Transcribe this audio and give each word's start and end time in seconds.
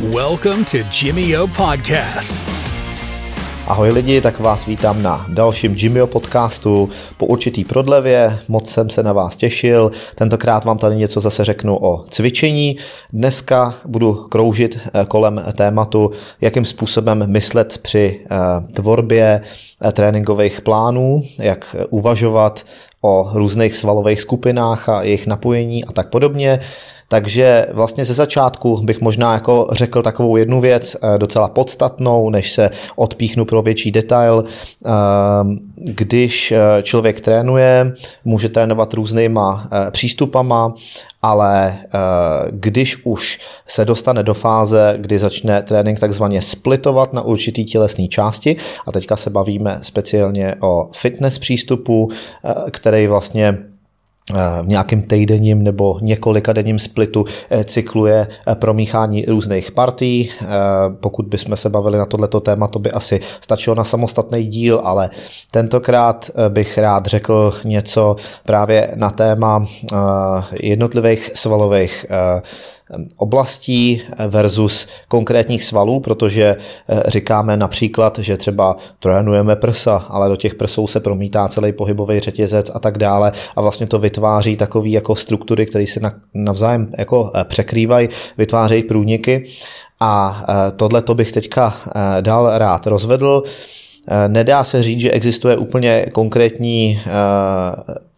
Welcome 0.00 0.64
to 0.64 0.76
Jimmy 1.02 1.38
O 1.38 1.46
Podcast. 1.46 2.36
Ahoj 3.66 3.90
lidi, 3.90 4.20
tak 4.20 4.40
vás 4.40 4.66
vítám 4.66 5.02
na 5.02 5.26
dalším 5.28 5.74
Jimmyho 5.78 6.06
podcastu 6.06 6.88
po 7.16 7.26
určitý 7.26 7.64
prodlevě, 7.64 8.38
moc 8.48 8.70
jsem 8.70 8.90
se 8.90 9.02
na 9.02 9.12
vás 9.12 9.36
těšil, 9.36 9.90
tentokrát 10.14 10.64
vám 10.64 10.78
tady 10.78 10.96
něco 10.96 11.20
zase 11.20 11.44
řeknu 11.44 11.78
o 11.84 12.04
cvičení. 12.10 12.76
Dneska 13.12 13.74
budu 13.86 14.14
kroužit 14.14 14.78
eh, 14.78 15.04
kolem 15.08 15.44
tématu, 15.54 16.10
jakým 16.40 16.64
způsobem 16.64 17.24
myslet 17.26 17.78
při 17.78 18.20
eh, 18.30 18.36
tvorbě 18.72 19.40
eh, 19.84 19.92
tréninkových 19.92 20.60
plánů, 20.60 21.22
jak 21.38 21.76
uvažovat 21.90 22.66
o 23.00 23.30
různých 23.32 23.76
svalových 23.76 24.20
skupinách 24.20 24.88
a 24.88 25.02
jejich 25.02 25.26
napojení 25.26 25.84
a 25.84 25.92
tak 25.92 26.10
podobně. 26.10 26.60
Takže 27.08 27.66
vlastně 27.72 28.04
ze 28.04 28.14
začátku 28.14 28.80
bych 28.82 29.00
možná 29.00 29.32
jako 29.32 29.68
řekl 29.72 30.02
takovou 30.02 30.36
jednu 30.36 30.60
věc 30.60 30.96
eh, 30.96 31.18
docela 31.18 31.48
podstatnou, 31.48 32.30
než 32.30 32.52
se 32.52 32.70
odpíchnu 32.96 33.44
pro 33.44 33.62
větší 33.62 33.92
detail. 33.92 34.44
Ehm, 34.84 35.58
když 35.76 36.52
eh, 36.52 36.82
člověk 36.82 37.20
trénuje, 37.20 37.92
může 38.24 38.48
trénovat 38.48 38.94
různýma 38.94 39.68
eh, 39.72 39.90
přístupama, 39.90 40.74
ale 41.22 41.78
když 42.50 43.04
už 43.04 43.38
se 43.66 43.84
dostane 43.84 44.22
do 44.22 44.34
fáze, 44.34 44.94
kdy 45.00 45.18
začne 45.18 45.62
trénink 45.62 45.98
takzvaně 45.98 46.42
splitovat 46.42 47.12
na 47.12 47.22
určitý 47.22 47.64
tělesné 47.64 48.08
části, 48.08 48.56
a 48.86 48.92
teďka 48.92 49.16
se 49.16 49.30
bavíme 49.30 49.78
speciálně 49.82 50.54
o 50.60 50.88
fitness 50.92 51.38
přístupu, 51.38 52.08
který 52.70 53.06
vlastně 53.06 53.58
v 54.62 54.66
nějakém 54.66 55.02
týdenním 55.02 55.62
nebo 55.62 55.98
několika 56.02 56.52
denním 56.52 56.78
splitu 56.78 57.24
eh, 57.50 57.64
cykluje 57.64 58.26
eh, 58.46 58.54
promíchání 58.54 59.24
různých 59.28 59.72
partí. 59.72 60.30
Pokud 61.00 61.26
bychom 61.26 61.56
se 61.56 61.70
bavili 61.70 61.98
na 61.98 62.06
tohleto 62.06 62.40
téma, 62.40 62.66
to 62.66 62.78
by 62.78 62.90
asi 62.90 63.20
stačilo 63.40 63.76
na 63.76 63.84
samostatný 63.84 64.46
díl, 64.46 64.80
ale 64.84 65.10
tentokrát 65.50 66.30
bych 66.48 66.78
rád 66.78 67.06
řekl 67.06 67.52
něco 67.64 68.16
právě 68.42 68.92
na 68.94 69.10
téma 69.10 69.66
jednotlivých 70.60 71.30
svalových 71.34 72.06
oblastí 73.16 74.02
versus 74.28 74.88
konkrétních 75.08 75.64
svalů, 75.64 76.00
protože 76.00 76.56
eh, 76.88 77.02
říkáme 77.06 77.56
například, 77.56 78.18
že 78.18 78.36
třeba 78.36 78.76
trénujeme 79.00 79.56
prsa, 79.56 80.06
ale 80.08 80.28
do 80.28 80.36
těch 80.36 80.54
prsou 80.54 80.86
se 80.86 81.00
promítá 81.00 81.48
celý 81.48 81.72
pohybový 81.72 82.20
řetězec 82.20 82.70
a 82.74 82.78
tak 82.78 82.98
dále 82.98 83.32
a 83.56 83.60
vlastně 83.60 83.86
to 83.86 83.98
vytváří 83.98 84.56
takové 84.56 84.88
jako 84.88 85.16
struktury, 85.16 85.66
které 85.66 85.86
se 85.86 86.00
navzájem 86.34 86.92
jako 86.98 87.30
eh, 87.34 87.44
překrývají, 87.44 88.08
vytvářejí 88.38 88.82
průniky 88.82 89.44
a 90.00 90.44
eh, 90.48 90.72
tohle 90.72 91.02
to 91.02 91.14
bych 91.14 91.32
teďka 91.32 91.74
dál 92.20 92.58
rád 92.58 92.86
rozvedl. 92.86 93.42
Nedá 94.28 94.64
se 94.64 94.82
říct, 94.82 95.00
že 95.00 95.10
existuje 95.10 95.56
úplně 95.56 96.06
konkrétní 96.12 97.00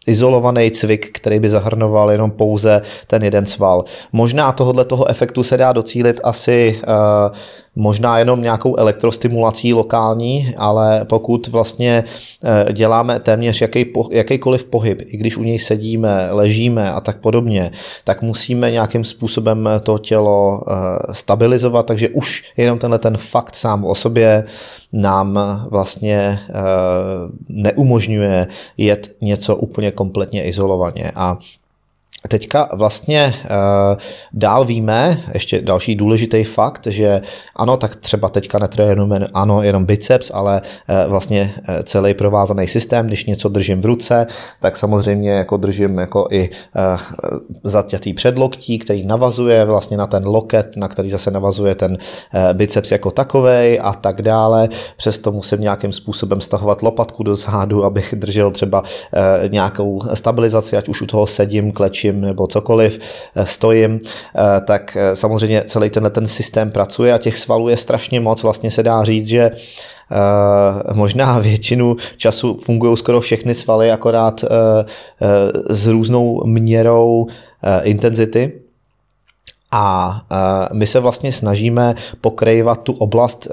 izolovaný 0.07 0.71
cvik, 0.71 1.09
který 1.11 1.39
by 1.39 1.49
zahrnoval 1.49 2.11
jenom 2.11 2.31
pouze 2.31 2.81
ten 3.07 3.23
jeden 3.23 3.45
sval. 3.45 3.83
Možná 4.11 4.51
tohohle 4.51 4.85
toho 4.85 5.09
efektu 5.09 5.43
se 5.43 5.57
dá 5.57 5.73
docílit 5.73 6.21
asi 6.23 6.79
uh, 6.87 7.35
možná 7.79 8.19
jenom 8.19 8.41
nějakou 8.41 8.75
elektrostimulací 8.75 9.73
lokální, 9.73 10.53
ale 10.57 11.05
pokud 11.05 11.47
vlastně 11.47 12.03
eh, 12.43 12.73
děláme 12.73 13.19
téměř 13.19 13.61
jaký, 13.61 13.85
jakýkoliv 14.11 14.65
pohyb, 14.65 15.01
i 15.05 15.17
když 15.17 15.37
u 15.37 15.43
něj 15.43 15.59
sedíme, 15.59 16.27
ležíme 16.31 16.91
a 16.91 17.01
tak 17.01 17.19
podobně, 17.19 17.71
tak 18.03 18.21
musíme 18.21 18.71
nějakým 18.71 19.03
způsobem 19.03 19.69
to 19.83 19.97
tělo 19.97 20.61
eh, 20.61 20.73
stabilizovat, 21.13 21.85
takže 21.85 22.09
už 22.09 22.43
jenom 22.57 22.79
tenhle 22.79 22.99
ten 22.99 23.17
fakt 23.17 23.55
sám 23.55 23.85
o 23.85 23.95
sobě 23.95 24.43
nám 24.93 25.39
vlastně 25.69 26.39
eh, 26.49 26.53
neumožňuje 27.49 28.47
jet 28.77 29.09
něco 29.21 29.55
úplně 29.55 29.88
kompletně 29.91 30.43
izolovaně. 30.43 31.11
A 31.15 31.37
Teďka 32.27 32.69
vlastně 32.73 33.33
uh, 33.43 33.97
dál 34.33 34.65
víme, 34.65 35.23
ještě 35.33 35.61
další 35.61 35.95
důležitý 35.95 36.43
fakt, 36.43 36.87
že 36.87 37.21
ano, 37.55 37.77
tak 37.77 37.95
třeba 37.95 38.29
teďka 38.29 38.59
netrénujeme 38.59 39.27
ano, 39.33 39.63
jenom 39.63 39.85
biceps, 39.85 40.31
ale 40.33 40.61
uh, 40.61 41.09
vlastně 41.11 41.53
uh, 41.57 41.75
celý 41.83 42.13
provázaný 42.13 42.67
systém, 42.67 43.07
když 43.07 43.25
něco 43.25 43.49
držím 43.49 43.81
v 43.81 43.85
ruce, 43.85 44.27
tak 44.59 44.77
samozřejmě 44.77 45.31
jako 45.31 45.57
držím 45.57 45.97
jako 45.97 46.27
i 46.31 46.49
zatětý 47.63 48.13
předloktí, 48.13 48.79
který 48.79 49.05
navazuje 49.05 49.65
vlastně 49.65 49.97
na 49.97 50.07
ten 50.07 50.27
loket, 50.27 50.77
na 50.77 50.87
který 50.87 51.09
zase 51.09 51.31
navazuje 51.31 51.75
ten 51.75 51.97
biceps 52.53 52.91
jako 52.91 53.11
takovej 53.11 53.79
a 53.83 53.93
tak 53.93 54.21
dále. 54.21 54.69
Přesto 54.97 55.31
musím 55.31 55.61
nějakým 55.61 55.91
způsobem 55.91 56.41
stahovat 56.41 56.81
lopatku 56.81 57.23
do 57.23 57.35
zádu, 57.35 57.83
abych 57.83 58.13
držel 58.17 58.51
třeba 58.51 58.83
nějakou 59.47 60.01
stabilizaci, 60.13 60.77
ať 60.77 60.89
už 60.89 61.01
u 61.01 61.05
toho 61.05 61.27
sedím, 61.27 61.71
klečím, 61.71 62.08
učím 62.09 62.21
nebo 62.21 62.47
cokoliv, 62.47 62.99
eh, 63.35 63.45
stojím, 63.45 63.99
eh, 63.99 64.61
tak 64.61 64.97
eh, 64.97 65.15
samozřejmě 65.15 65.63
celý 65.65 65.89
tenhle 65.89 66.09
ten 66.09 66.27
systém 66.27 66.71
pracuje 66.71 67.13
a 67.13 67.17
těch 67.17 67.37
svalů 67.37 67.69
je 67.69 67.77
strašně 67.77 68.19
moc. 68.19 68.43
Vlastně 68.43 68.71
se 68.71 68.83
dá 68.83 69.03
říct, 69.03 69.27
že 69.27 69.51
možná 70.93 71.39
většinu 71.49 71.95
času 72.17 72.57
fungují 72.57 72.97
skoro 72.97 73.21
všechny 73.21 73.53
svaly, 73.53 73.91
akorát 73.91 74.45
s 75.69 75.87
různou 75.87 76.41
měrou 76.45 77.27
intenzity. 77.83 78.68
A 79.71 80.21
my 80.73 80.87
se 80.87 80.99
vlastně 80.99 81.31
snažíme 81.31 81.95
pokrývat 82.21 82.83
tu 82.83 82.93
oblast, 82.93 83.47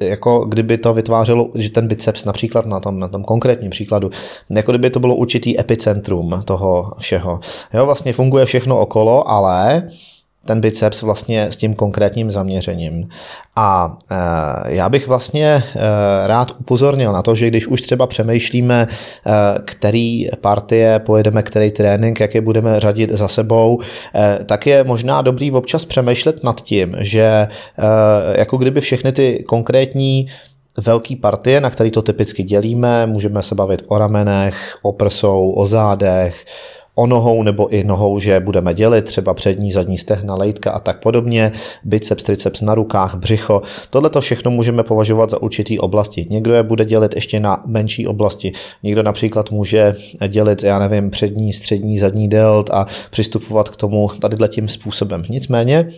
jako 0.00 0.44
kdyby 0.44 0.78
to 0.78 0.94
vytvářelo, 0.94 1.50
že 1.54 1.70
ten 1.70 1.88
biceps 1.88 2.24
například 2.24 2.66
na 2.66 2.80
tom, 2.80 2.98
na 2.98 3.08
tom 3.08 3.24
konkrétním 3.24 3.70
příkladu, 3.70 4.10
jako 4.50 4.72
kdyby 4.72 4.90
to 4.90 5.00
bylo 5.00 5.14
určitý 5.14 5.60
epicentrum 5.60 6.42
toho 6.44 6.92
všeho. 6.98 7.40
Jo, 7.74 7.86
vlastně 7.86 8.12
funguje 8.12 8.46
všechno 8.46 8.80
okolo, 8.80 9.30
ale 9.30 9.90
ten 10.48 10.60
biceps 10.60 11.02
vlastně 11.02 11.44
s 11.44 11.56
tím 11.56 11.74
konkrétním 11.74 12.30
zaměřením. 12.30 13.08
A 13.56 13.98
e, 14.10 14.74
já 14.74 14.88
bych 14.88 15.08
vlastně 15.08 15.46
e, 15.46 15.62
rád 16.26 16.50
upozornil 16.60 17.12
na 17.12 17.22
to, 17.22 17.34
že 17.34 17.48
když 17.48 17.66
už 17.66 17.82
třeba 17.82 18.06
přemýšlíme, 18.06 18.86
e, 18.86 18.88
který 19.64 20.28
partie 20.40 20.98
pojedeme, 20.98 21.42
který 21.42 21.70
trénink, 21.70 22.20
jak 22.20 22.34
je 22.34 22.40
budeme 22.40 22.80
řadit 22.80 23.10
za 23.12 23.28
sebou, 23.28 23.80
tak 24.46 24.66
je 24.66 24.84
možná 24.84 25.22
dobrý 25.22 25.52
občas 25.52 25.84
přemýšlet 25.84 26.44
nad 26.44 26.60
tím, 26.60 26.96
že 26.98 27.48
jako 28.36 28.56
kdyby 28.56 28.80
všechny 28.80 29.12
ty 29.12 29.44
konkrétní 29.48 30.26
velký 30.78 31.16
partie, 31.16 31.60
na 31.60 31.70
který 31.70 31.90
to 31.90 32.02
typicky 32.02 32.42
dělíme, 32.42 33.06
můžeme 33.06 33.42
se 33.42 33.54
bavit 33.54 33.82
o 33.88 33.98
ramenech, 33.98 34.78
o 34.82 34.92
prsou, 34.92 35.50
o 35.50 35.66
zádech, 35.66 36.44
o 36.98 37.06
nohou 37.06 37.42
nebo 37.42 37.68
i 37.68 37.84
nohou, 37.84 38.18
že 38.18 38.40
budeme 38.40 38.74
dělit 38.74 39.04
třeba 39.04 39.34
přední, 39.34 39.72
zadní 39.72 39.98
stehna, 39.98 40.34
lejtka 40.34 40.70
a 40.70 40.80
tak 40.80 41.02
podobně, 41.02 41.52
biceps, 41.84 42.22
triceps 42.22 42.60
na 42.60 42.74
rukách, 42.74 43.16
břicho. 43.16 43.62
Tohle 43.90 44.10
to 44.10 44.20
všechno 44.20 44.50
můžeme 44.50 44.82
považovat 44.82 45.30
za 45.30 45.42
určitý 45.42 45.78
oblasti. 45.78 46.26
Někdo 46.30 46.54
je 46.54 46.62
bude 46.62 46.84
dělit 46.84 47.14
ještě 47.14 47.40
na 47.40 47.62
menší 47.66 48.06
oblasti. 48.06 48.52
Někdo 48.82 49.02
například 49.02 49.50
může 49.50 49.94
dělit, 50.28 50.62
já 50.62 50.78
nevím, 50.78 51.10
přední, 51.10 51.52
střední, 51.52 51.98
zadní 51.98 52.28
delt 52.28 52.70
a 52.70 52.86
přistupovat 53.10 53.68
k 53.68 53.76
tomu 53.76 54.08
tady 54.20 54.36
tím 54.48 54.68
způsobem. 54.68 55.22
Nicméně 55.28 55.88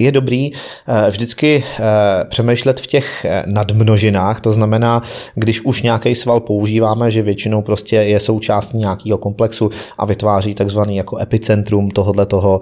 je 0.00 0.12
dobrý 0.12 0.50
eh, 0.52 1.10
vždycky 1.10 1.64
eh, 1.64 1.82
přemýšlet 2.28 2.80
v 2.80 2.86
těch 2.86 3.24
eh, 3.24 3.42
nadmnožinách, 3.46 4.40
to 4.40 4.52
znamená, 4.52 5.00
když 5.34 5.60
už 5.60 5.82
nějaký 5.82 6.14
sval 6.14 6.40
používáme, 6.40 7.10
že 7.10 7.22
většinou 7.22 7.62
prostě 7.62 7.96
je 7.96 8.20
součástí 8.20 8.78
nějakého 8.78 9.18
komplexu 9.18 9.70
a 9.98 10.06
vytváří 10.06 10.54
takzvaný 10.54 10.96
jako 10.96 11.18
epicentrum 11.18 11.90
tohohle 11.90 12.26
toho, 12.26 12.60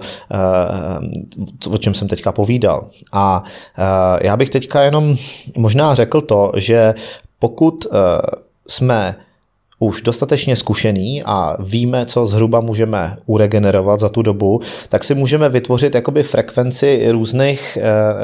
o 1.69 1.77
čem 1.77 1.93
jsem 1.93 2.07
teďka 2.07 2.31
povídal. 2.31 2.87
A 3.11 3.43
já 4.21 4.37
bych 4.37 4.49
teďka 4.49 4.81
jenom 4.81 5.15
možná 5.57 5.95
řekl 5.95 6.21
to, 6.21 6.51
že 6.55 6.93
pokud 7.39 7.87
jsme 8.67 9.15
už 9.79 10.01
dostatečně 10.01 10.55
zkušený 10.55 11.23
a 11.25 11.57
víme, 11.59 12.05
co 12.05 12.25
zhruba 12.25 12.59
můžeme 12.59 13.17
uregenerovat 13.25 13.99
za 13.99 14.09
tu 14.09 14.21
dobu, 14.21 14.61
tak 14.89 15.03
si 15.03 15.15
můžeme 15.15 15.49
vytvořit 15.49 15.95
jakoby 15.95 16.23
frekvenci 16.23 17.11
různých 17.11 17.77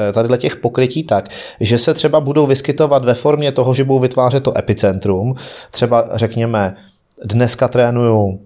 eh, 0.08 0.12
tady 0.12 0.38
těch 0.38 0.56
pokrytí 0.56 1.04
tak, 1.04 1.28
že 1.60 1.78
se 1.78 1.94
třeba 1.94 2.20
budou 2.20 2.46
vyskytovat 2.46 3.04
ve 3.04 3.14
formě 3.14 3.52
toho, 3.52 3.74
že 3.74 3.84
budou 3.84 3.98
vytvářet 3.98 4.42
to 4.42 4.58
epicentrum. 4.58 5.34
Třeba 5.70 6.08
řekněme, 6.14 6.74
dneska 7.24 7.68
trénuju 7.68 8.40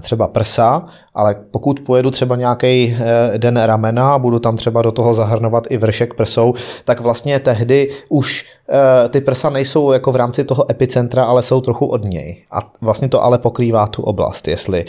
třeba 0.00 0.28
prsa, 0.28 0.84
ale 1.14 1.36
pokud 1.50 1.80
pojedu 1.80 2.10
třeba 2.10 2.36
nějaký 2.36 2.96
den 3.36 3.56
ramena 3.56 4.14
a 4.14 4.18
budu 4.18 4.38
tam 4.38 4.56
třeba 4.56 4.82
do 4.82 4.92
toho 4.92 5.14
zahrnovat 5.14 5.64
i 5.70 5.78
vršek 5.78 6.14
prsou, 6.14 6.54
tak 6.84 7.00
vlastně 7.00 7.40
tehdy 7.40 7.88
už 8.08 8.46
ty 9.10 9.20
prsa 9.20 9.50
nejsou 9.50 9.92
jako 9.92 10.12
v 10.12 10.16
rámci 10.16 10.44
toho 10.44 10.70
epicentra, 10.70 11.24
ale 11.24 11.42
jsou 11.42 11.60
trochu 11.60 11.86
od 11.86 12.04
něj. 12.04 12.44
A 12.52 12.58
vlastně 12.80 13.08
to 13.08 13.24
ale 13.24 13.38
pokrývá 13.38 13.86
tu 13.86 14.02
oblast, 14.02 14.48
jestli 14.48 14.84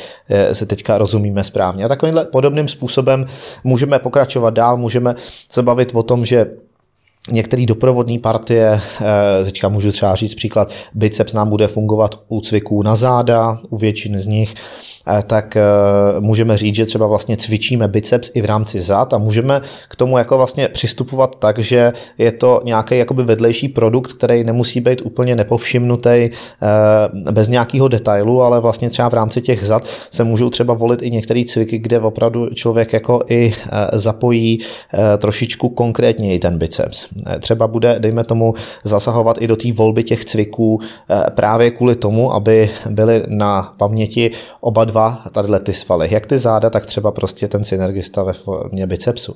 se 0.52 0.66
teďka 0.66 0.98
rozumíme 0.98 1.44
správně. 1.44 1.86
A 1.86 1.88
takovýmhle 1.88 2.26
podobným 2.26 2.68
způsobem 2.68 3.26
můžeme 3.64 4.00
pokračovat 4.00 4.54
dál, 4.54 4.78
můžeme 4.78 5.16
se 5.50 5.64
bavit 5.64 5.92
o 5.96 6.04
tom, 6.04 6.26
že 6.26 6.46
Některé 7.32 7.66
doprovodné 7.66 8.20
partie, 8.20 8.80
eh, 9.02 9.46
teďka 9.46 9.70
můžu 9.70 9.92
třeba 9.92 10.16
říct 10.16 10.36
příklad, 10.36 10.74
biceps 10.94 11.34
nám 11.34 11.50
bude 11.50 11.68
fungovat 11.68 12.20
u 12.28 12.42
cviků 12.42 12.84
na 12.84 12.96
záda, 12.96 13.60
u 13.70 13.78
většiny 13.78 14.22
z 14.22 14.26
nich, 14.26 14.56
Eh, 15.18 15.24
tak 15.28 15.58
eh, 15.58 15.62
můžeme 16.20 16.58
říct, 16.58 16.76
že 16.76 16.86
třeba 16.86 17.08
vlastně 17.08 17.38
cvičíme 17.38 17.88
biceps 17.88 18.32
i 18.34 18.42
v 18.42 18.46
rámci 18.46 18.82
zad 18.82 19.14
a 19.14 19.18
můžeme 19.18 19.62
k 19.90 19.96
tomu 19.96 20.18
jako 20.18 20.38
vlastně 20.38 20.68
přistupovat 20.68 21.36
tak, 21.36 21.60
že 21.60 21.94
je 22.18 22.32
to 22.32 22.62
nějaký 22.64 22.98
jakoby 22.98 23.24
vedlejší 23.24 23.68
produkt, 23.68 24.14
který 24.14 24.44
nemusí 24.44 24.82
být 24.82 25.02
úplně 25.02 25.36
nepovšimnutý 25.36 26.30
bez 27.32 27.48
nějakého 27.48 27.88
detailu, 27.88 28.42
ale 28.44 28.60
vlastně 28.60 28.90
třeba 28.90 29.10
v 29.10 29.14
rámci 29.14 29.42
těch 29.42 29.66
zad 29.66 29.88
se 30.12 30.24
můžou 30.24 30.50
třeba 30.50 30.74
volit 30.74 31.02
i 31.02 31.12
některé 31.12 31.44
cviky, 31.48 31.78
kde 31.78 32.00
opravdu 32.00 32.50
člověk 32.50 32.94
jako 32.94 33.24
i 33.30 33.54
zapojí 33.94 34.60
trošičku 35.18 35.70
konkrétně 35.70 36.40
ten 36.40 36.58
biceps. 36.58 37.08
Třeba 37.40 37.68
bude, 37.68 38.00
dejme 38.00 38.24
tomu, 38.24 38.54
zasahovat 38.84 39.38
i 39.40 39.48
do 39.48 39.56
té 39.56 39.72
volby 39.72 40.04
těch 40.04 40.26
cviků 40.26 40.80
právě 41.36 41.72
kvůli 41.72 41.96
tomu, 41.96 42.34
aby 42.34 42.70
byly 42.90 43.24
na 43.28 43.74
paměti 43.78 44.32
oba 44.62 44.86
dva 44.86 45.22
tadyhle 45.32 45.60
ty 45.60 45.74
svaly. 45.74 46.08
Jak 46.12 46.26
ty 46.26 46.38
záda, 46.38 46.70
tak 46.70 46.86
třeba 46.86 47.12
prostě 47.12 47.48
ten 47.48 47.64
synergista 47.64 48.24
ve 48.24 48.34
formě 48.34 48.88
bicepsu. 48.88 49.36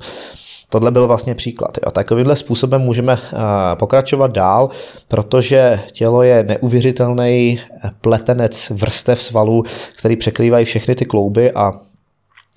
Tohle 0.69 0.91
byl 0.91 1.07
vlastně 1.07 1.35
příklad. 1.35 1.77
A 1.83 1.91
takovýmhle 1.91 2.35
způsobem 2.35 2.81
můžeme 2.81 3.13
eh, 3.13 3.37
pokračovat 3.75 4.31
dál, 4.31 4.69
protože 5.07 5.79
tělo 5.91 6.23
je 6.23 6.43
neuvěřitelný 6.43 7.59
pletenec 8.01 8.69
vrstev 8.69 9.21
svalů, 9.21 9.63
který 9.97 10.15
překrývají 10.15 10.65
všechny 10.65 10.95
ty 10.95 11.05
klouby 11.05 11.51
a 11.51 11.73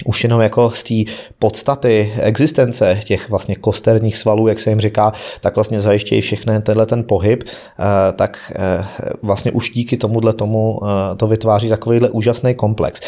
už 0.04 0.24
jenom 0.24 0.40
jako 0.40 0.70
z 0.70 0.82
té 0.82 1.12
podstaty 1.38 2.12
existence 2.20 3.00
těch 3.04 3.30
vlastně 3.30 3.56
kosterních 3.56 4.18
svalů, 4.18 4.48
jak 4.48 4.60
se 4.60 4.70
jim 4.70 4.80
říká, 4.80 5.12
tak 5.40 5.54
vlastně 5.54 5.80
zajištějí 5.80 6.20
všechny 6.20 6.62
tenhle 6.62 6.86
ten 6.86 7.04
pohyb, 7.04 7.42
eh, 7.44 8.12
tak 8.12 8.52
eh, 8.56 8.84
vlastně 9.22 9.50
už 9.52 9.70
díky 9.70 9.96
tomuhle 9.96 10.32
tomu 10.32 10.80
eh, 10.82 11.16
to 11.16 11.26
vytváří 11.26 11.68
takovýhle 11.68 12.10
úžasný 12.10 12.54
komplex 12.54 13.00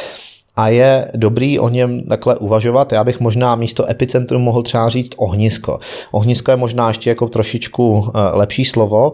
a 0.57 0.69
je 0.69 1.11
dobrý 1.15 1.59
o 1.59 1.69
něm 1.69 2.03
takhle 2.09 2.37
uvažovat. 2.37 2.93
Já 2.93 3.05
bych 3.05 3.21
možná 3.21 3.55
místo 3.55 3.91
epicentrum 3.91 4.43
mohl 4.43 4.63
třeba 4.63 4.89
říct 4.89 5.13
ohnisko. 5.17 5.79
Ohnisko 6.11 6.51
je 6.51 6.57
možná 6.57 6.89
ještě 6.89 7.11
jako 7.11 7.29
trošičku 7.29 8.13
lepší 8.33 8.65
slovo, 8.65 9.13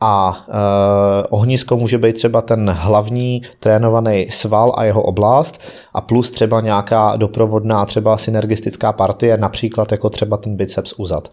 a 0.00 0.46
eh, 0.48 1.26
ohnisko 1.30 1.76
může 1.76 1.98
být 1.98 2.16
třeba 2.16 2.42
ten 2.42 2.70
hlavní 2.70 3.42
trénovaný 3.60 4.26
sval 4.30 4.74
a 4.76 4.84
jeho 4.84 5.02
oblast 5.02 5.60
a 5.94 6.00
plus 6.00 6.30
třeba 6.30 6.60
nějaká 6.60 7.16
doprovodná 7.16 7.84
třeba 7.84 8.18
synergistická 8.18 8.92
partie, 8.92 9.36
například 9.38 9.92
jako 9.92 10.10
třeba 10.10 10.36
ten 10.36 10.56
biceps 10.56 10.94
uzad. 10.96 11.28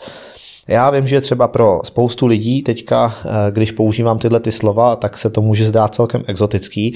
Já 0.68 0.90
vím, 0.90 1.08
že 1.08 1.22
třeba 1.22 1.48
pro 1.48 1.82
spoustu 1.84 2.28
lidí 2.28 2.64
teďka, 2.64 3.14
eh, 3.26 3.30
když 3.52 3.72
používám 3.72 4.20
tyhle 4.20 4.40
ty 4.40 4.52
slova, 4.52 4.96
tak 4.96 5.18
se 5.18 5.30
to 5.30 5.42
může 5.42 5.68
zdát 5.68 5.96
celkem 5.96 6.24
exotický, 6.28 6.96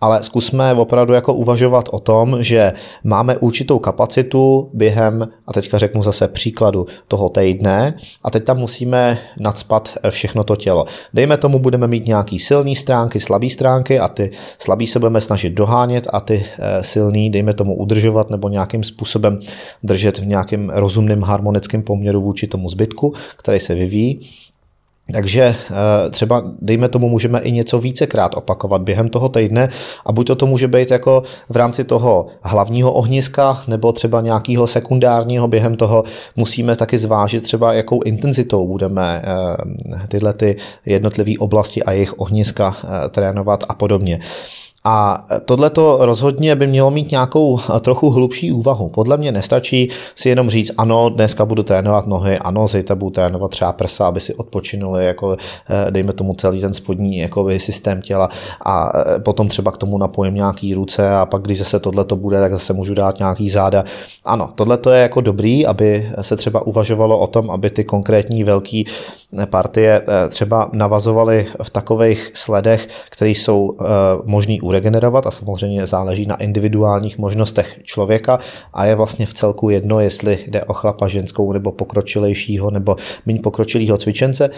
ale 0.00 0.22
zkusme 0.22 0.74
opravdu 0.74 1.14
jako 1.14 1.34
uvažovat 1.34 1.88
o 1.92 1.98
tom, 1.98 2.42
že 2.42 2.72
máme 3.04 3.36
určitou 3.36 3.78
kapacitu 3.78 4.70
během, 4.72 5.28
a 5.46 5.52
teďka 5.52 5.78
řeknu 5.78 6.02
zase 6.02 6.28
příkladu 6.28 6.86
toho 7.08 7.28
týdne, 7.28 7.94
a 8.22 8.30
teď 8.30 8.44
tam 8.44 8.58
musíme 8.58 9.18
nadspat 9.40 9.98
všechno 10.08 10.44
to 10.44 10.56
tělo. 10.56 10.84
Dejme 11.14 11.36
tomu, 11.36 11.58
budeme 11.58 11.86
mít 11.86 12.06
nějaký 12.06 12.38
silný 12.38 12.76
stránky, 12.76 13.20
slabý 13.20 13.50
stránky 13.50 13.98
a 13.98 14.08
ty 14.08 14.30
slabý 14.58 14.86
se 14.86 14.98
budeme 14.98 15.20
snažit 15.20 15.50
dohánět 15.50 16.06
a 16.12 16.20
ty 16.20 16.44
eh, 16.58 16.84
silný, 16.84 17.30
dejme 17.30 17.54
tomu, 17.54 17.74
udržovat 17.74 18.30
nebo 18.30 18.48
nějakým 18.48 18.84
způsobem 18.84 19.40
držet 19.82 20.18
v 20.18 20.26
nějakém 20.26 20.70
rozumném 20.70 21.22
harmonickém 21.22 21.82
poměru 21.82 22.20
vůči 22.20 22.46
tomu 22.46 22.68
zbytku, 22.68 23.12
který 23.36 23.58
se 23.58 23.74
vyvíjí. 23.74 24.20
Takže 25.12 25.42
eh, 25.42 26.10
třeba, 26.10 26.42
dejme 26.60 26.88
tomu, 26.88 27.08
můžeme 27.08 27.40
i 27.40 27.52
něco 27.52 27.78
vícekrát 27.78 28.34
opakovat 28.34 28.82
během 28.82 29.08
toho 29.08 29.28
týdne 29.28 29.68
a 30.06 30.12
buď 30.12 30.26
to, 30.26 30.34
to 30.34 30.46
může 30.46 30.68
být 30.68 30.90
jako 30.90 31.22
v 31.48 31.56
rámci 31.56 31.84
toho 31.84 32.26
hlavního 32.42 32.92
ohniska 32.92 33.62
nebo 33.68 33.92
třeba 33.92 34.20
nějakého 34.20 34.66
sekundárního 34.66 35.48
během 35.48 35.76
toho 35.76 36.04
musíme 36.36 36.76
taky 36.76 36.98
zvážit 36.98 37.42
třeba 37.42 37.72
jakou 37.72 38.02
intenzitou 38.02 38.66
budeme 38.66 39.22
eh, 39.24 40.06
tyhle 40.08 40.32
ty 40.32 40.56
jednotlivé 40.86 41.32
oblasti 41.38 41.82
a 41.82 41.92
jejich 41.92 42.20
ohniska 42.20 42.76
eh, 42.84 43.08
trénovat 43.08 43.64
a 43.68 43.74
podobně. 43.74 44.20
A 44.84 45.24
tohle 45.44 45.70
to 45.70 45.98
rozhodně 46.00 46.56
by 46.56 46.66
mělo 46.66 46.90
mít 46.90 47.10
nějakou 47.10 47.60
trochu 47.80 48.10
hlubší 48.10 48.52
úvahu. 48.52 48.88
Podle 48.88 49.16
mě 49.16 49.32
nestačí 49.32 49.88
si 50.14 50.28
jenom 50.28 50.50
říct, 50.50 50.70
ano, 50.78 51.08
dneska 51.08 51.46
budu 51.46 51.62
trénovat 51.62 52.06
nohy, 52.06 52.38
ano, 52.38 52.68
zítra 52.68 52.96
budu 52.96 53.10
trénovat 53.10 53.50
třeba 53.50 53.72
prsa, 53.72 54.06
aby 54.06 54.20
si 54.20 54.34
odpočinuli, 54.34 55.04
jako 55.04 55.36
eh, 55.70 55.90
dejme 55.90 56.12
tomu 56.12 56.34
celý 56.34 56.60
ten 56.60 56.74
spodní 56.74 57.18
jako 57.18 57.48
systém 57.56 58.02
těla 58.02 58.28
a 58.64 58.92
eh, 58.94 59.18
potom 59.18 59.48
třeba 59.48 59.72
k 59.72 59.76
tomu 59.76 59.98
napojím 59.98 60.34
nějaký 60.34 60.74
ruce 60.74 61.10
a 61.16 61.26
pak, 61.26 61.42
když 61.42 61.58
zase 61.58 61.80
tohle 61.80 62.04
to 62.04 62.16
bude, 62.16 62.40
tak 62.40 62.52
zase 62.52 62.72
můžu 62.72 62.94
dát 62.94 63.18
nějaký 63.18 63.50
záda. 63.50 63.84
Ano, 64.24 64.50
tohle 64.54 64.76
to 64.76 64.90
je 64.90 65.02
jako 65.02 65.20
dobrý, 65.20 65.66
aby 65.66 66.10
se 66.20 66.36
třeba 66.36 66.66
uvažovalo 66.66 67.18
o 67.18 67.26
tom, 67.26 67.50
aby 67.50 67.70
ty 67.70 67.84
konkrétní 67.84 68.44
velké 68.44 68.82
partie 69.46 70.02
eh, 70.02 70.28
třeba 70.28 70.70
navazovaly 70.72 71.46
v 71.62 71.70
takových 71.70 72.30
sledech, 72.34 72.88
které 73.10 73.30
jsou 73.30 73.76
možný 74.24 74.60
uregenerovat 74.60 75.26
a 75.26 75.30
samozřejmě 75.30 75.86
záleží 75.86 76.26
na 76.26 76.36
individuálních 76.36 77.18
možnostech 77.18 77.80
člověka. 77.82 78.38
A 78.74 78.84
je 78.84 78.94
vlastně 78.94 79.26
v 79.26 79.34
celku 79.34 79.70
jedno, 79.70 80.00
jestli 80.00 80.38
jde 80.46 80.64
o 80.64 80.72
chlapa 80.72 81.08
ženskou 81.08 81.52
nebo 81.52 81.72
pokročilejšího 81.72 82.70
nebo 82.70 82.96
méně 83.26 83.40
pokročilého 83.40 83.98
cvičence, 83.98 84.50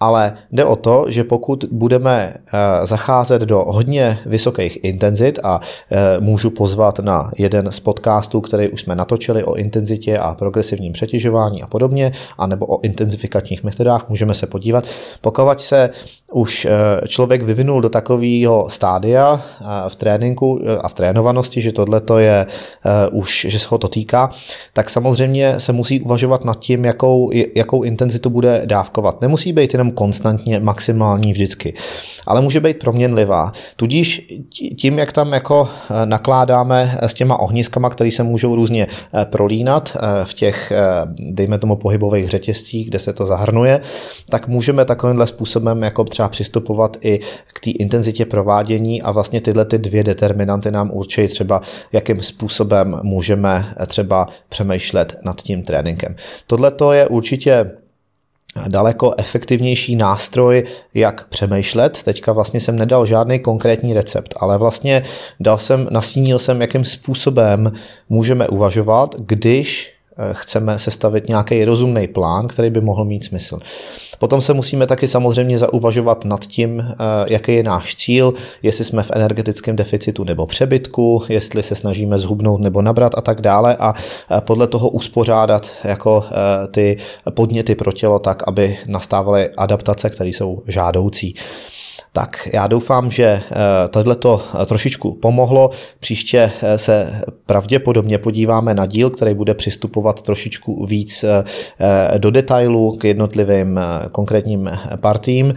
ale 0.00 0.32
jde 0.52 0.64
o 0.64 0.76
to, 0.76 1.04
že 1.08 1.24
pokud 1.24 1.64
budeme 1.70 2.34
eh, 2.34 2.86
zacházet 2.86 3.42
do 3.42 3.64
hodně 3.68 4.18
vysokých 4.26 4.84
intenzit 4.84 5.38
a 5.42 5.60
eh, 5.60 6.20
můžu 6.20 6.50
pozvat 6.50 6.98
na 6.98 7.30
jeden 7.38 7.72
z 7.72 7.80
podcastů, 7.80 8.40
který 8.40 8.68
už 8.68 8.82
jsme 8.82 8.94
natočili 8.94 9.44
o 9.44 9.54
intenzitě 9.54 10.18
a 10.18 10.34
progresivním 10.34 10.92
přetěžování 10.92 11.62
a 11.62 11.66
podobně, 11.66 12.12
anebo 12.38 12.66
o 12.66 12.80
intenzifikačních 12.80 13.64
metodách, 13.64 14.08
můžeme 14.14 14.34
se 14.34 14.46
podívat. 14.46 14.84
Pokud 15.20 15.60
se 15.60 15.90
už 16.32 16.64
eh, 16.64 17.08
člověk 17.08 17.42
vyvinul 17.42 17.80
do 17.80 17.88
takového 17.88 18.70
stádia 18.70 19.42
v 19.88 19.96
tréninku 19.96 20.60
a 20.80 20.88
v 20.88 20.94
trénovanosti, 20.94 21.60
že 21.60 21.72
tohle 21.72 22.00
to 22.00 22.18
je 22.18 22.46
už, 23.12 23.46
že 23.48 23.58
se 23.58 23.68
ho 23.68 23.78
to 23.78 23.88
týká, 23.88 24.30
tak 24.72 24.90
samozřejmě 24.90 25.60
se 25.60 25.72
musí 25.72 26.00
uvažovat 26.00 26.44
nad 26.44 26.58
tím, 26.58 26.84
jakou, 26.84 27.30
jakou 27.54 27.82
intenzitu 27.82 28.30
bude 28.30 28.62
dávkovat. 28.64 29.20
Nemusí 29.20 29.52
být 29.52 29.72
jenom 29.72 29.90
konstantně 29.90 30.60
maximální 30.60 31.32
vždycky, 31.32 31.74
ale 32.26 32.40
může 32.40 32.60
být 32.60 32.78
proměnlivá. 32.78 33.52
Tudíž 33.76 34.26
tím, 34.78 34.98
jak 34.98 35.12
tam 35.12 35.32
jako 35.32 35.68
eh, 35.68 36.06
nakládáme 36.06 36.98
s 37.02 37.14
těma 37.14 37.36
ohniskama, 37.36 37.90
které 37.90 38.10
se 38.10 38.22
můžou 38.22 38.56
různě 38.56 38.86
eh, 38.86 39.24
prolínat 39.24 39.96
eh, 39.96 40.24
v 40.24 40.34
těch, 40.34 40.72
dejme 41.18 41.58
tomu, 41.58 41.76
pohybových 41.76 42.28
řetězcích, 42.28 42.88
kde 42.88 42.98
se 42.98 43.12
to 43.12 43.26
zahrnuje, 43.26 43.80
tak 44.30 44.48
můžeme 44.48 44.84
takovýmhle 44.84 45.26
způsobem 45.26 45.82
jako 45.82 46.04
třeba 46.04 46.28
přistupovat 46.28 46.96
i 47.00 47.18
k 47.54 47.60
té 47.60 47.70
intenzitě 47.70 48.26
provádění 48.26 49.02
a 49.02 49.10
vlastně 49.10 49.40
tyhle 49.40 49.64
ty 49.64 49.78
dvě 49.78 50.04
determinanty 50.04 50.70
nám 50.70 50.90
určují 50.92 51.28
třeba, 51.28 51.60
jakým 51.92 52.22
způsobem 52.22 53.00
můžeme 53.02 53.66
třeba 53.86 54.26
přemýšlet 54.48 55.16
nad 55.24 55.40
tím 55.40 55.62
tréninkem. 55.62 56.16
Tohle 56.46 56.70
to 56.70 56.92
je 56.92 57.06
určitě 57.06 57.70
daleko 58.68 59.14
efektivnější 59.18 59.96
nástroj, 59.96 60.64
jak 60.94 61.28
přemýšlet. 61.28 62.02
Teďka 62.02 62.32
vlastně 62.32 62.60
jsem 62.60 62.76
nedal 62.76 63.06
žádný 63.06 63.38
konkrétní 63.38 63.94
recept, 63.94 64.34
ale 64.36 64.58
vlastně 64.58 65.02
dal 65.40 65.58
jsem, 65.58 65.88
nastínil 65.90 66.38
jsem, 66.38 66.60
jakým 66.60 66.84
způsobem 66.84 67.72
můžeme 68.08 68.48
uvažovat, 68.48 69.14
když 69.18 69.94
chceme 70.32 70.78
sestavit 70.78 71.28
nějaký 71.28 71.64
rozumný 71.64 72.08
plán, 72.08 72.48
který 72.48 72.70
by 72.70 72.80
mohl 72.80 73.04
mít 73.04 73.24
smysl. 73.24 73.58
Potom 74.18 74.40
se 74.40 74.54
musíme 74.54 74.86
taky 74.86 75.08
samozřejmě 75.08 75.58
zauvažovat 75.58 76.24
nad 76.24 76.44
tím, 76.44 76.80
eh, 76.80 76.94
jaký 77.26 77.54
je 77.54 77.62
náš 77.62 77.96
cíl, 77.96 78.32
jestli 78.62 78.84
jsme 78.84 79.02
v 79.02 79.10
energetickém 79.14 79.76
deficitu 79.76 80.24
nebo 80.24 80.46
přebytku, 80.46 81.22
jestli 81.28 81.62
se 81.62 81.74
snažíme 81.74 82.18
zhubnout 82.18 82.60
nebo 82.60 82.82
nabrat 82.82 83.12
a 83.16 83.20
tak 83.20 83.40
dále 83.40 83.76
a 83.76 83.94
eh, 84.30 84.40
podle 84.40 84.66
toho 84.66 84.88
uspořádat 84.88 85.70
jako 85.84 86.24
ty 86.70 86.96
podněty 87.30 87.74
pro 87.74 87.92
tělo 87.92 88.18
tak, 88.18 88.42
aby 88.46 88.78
nastávaly 88.86 89.48
adaptace, 89.56 90.10
které 90.10 90.30
jsou 90.30 90.62
žádoucí. 90.68 91.34
Tak 92.16 92.48
já 92.52 92.66
doufám, 92.66 93.10
že 93.10 93.40
tohleto 93.90 94.42
trošičku 94.66 95.14
pomohlo. 95.14 95.70
Příště 96.00 96.50
se 96.76 97.20
pravděpodobně 97.46 98.18
podíváme 98.18 98.74
na 98.74 98.86
díl, 98.86 99.10
který 99.10 99.34
bude 99.34 99.54
přistupovat 99.54 100.22
trošičku 100.22 100.86
víc 100.86 101.24
do 102.18 102.30
detailu 102.30 102.96
k 102.96 103.04
jednotlivým 103.04 103.80
konkrétním 104.12 104.70
partím 104.96 105.54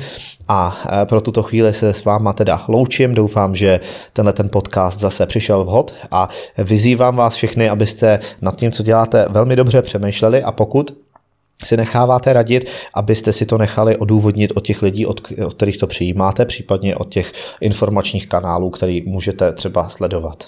a 0.47 0.77
pro 1.05 1.21
tuto 1.21 1.43
chvíli 1.43 1.73
se 1.73 1.93
s 1.93 2.05
váma 2.05 2.33
teda 2.33 2.61
loučím. 2.67 3.13
Doufám, 3.13 3.55
že 3.55 3.79
tenhle 4.13 4.33
ten 4.33 4.49
podcast 4.49 4.99
zase 4.99 5.25
přišel 5.25 5.63
vhod 5.63 5.93
a 6.11 6.29
vyzývám 6.57 7.15
vás 7.15 7.35
všechny, 7.35 7.69
abyste 7.69 8.19
nad 8.41 8.55
tím, 8.55 8.71
co 8.71 8.83
děláte, 8.83 9.25
velmi 9.29 9.55
dobře 9.55 9.81
přemýšleli 9.81 10.43
a 10.43 10.51
pokud 10.51 10.97
si 11.67 11.77
necháváte 11.77 12.33
radit, 12.33 12.69
abyste 12.93 13.33
si 13.33 13.45
to 13.45 13.57
nechali 13.57 13.97
odůvodnit 13.97 14.51
od 14.55 14.65
těch 14.65 14.81
lidí, 14.81 15.05
od, 15.05 15.21
od 15.45 15.53
kterých 15.53 15.77
to 15.77 15.87
přijímáte, 15.87 16.45
případně 16.45 16.95
od 16.95 17.09
těch 17.09 17.31
informačních 17.61 18.27
kanálů, 18.27 18.69
který 18.69 19.03
můžete 19.05 19.53
třeba 19.53 19.89
sledovat. 19.89 20.43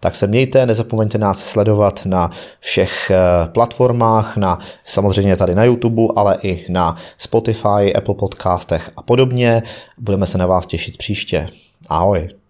Tak 0.00 0.14
se 0.14 0.26
mějte, 0.26 0.66
nezapomeňte 0.66 1.18
nás 1.18 1.38
sledovat 1.38 2.06
na 2.06 2.30
všech 2.60 3.10
eh, 3.10 3.18
platformách, 3.52 4.36
na 4.36 4.58
samozřejmě 4.84 5.36
tady 5.36 5.54
na 5.54 5.64
YouTube, 5.64 6.02
ale 6.16 6.38
i 6.42 6.72
na 6.72 6.96
Spotify, 7.18 7.94
Apple 7.94 8.14
podcastech 8.14 8.90
a 8.96 9.02
podobně. 9.02 9.62
Budeme 9.98 10.26
se 10.26 10.38
na 10.38 10.46
vás 10.46 10.66
těšit 10.66 10.96
příště. 10.96 11.46
Ahoj. 11.88 12.43